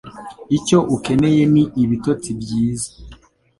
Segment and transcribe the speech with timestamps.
[0.57, 2.89] Icyo ukeneye ni ibitotsi byiza.